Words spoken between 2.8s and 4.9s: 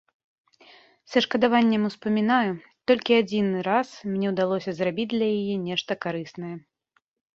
толькі адзіны раз мне ўдалося